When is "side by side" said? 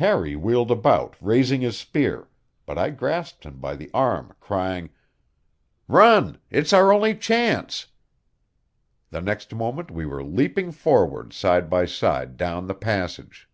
11.34-12.38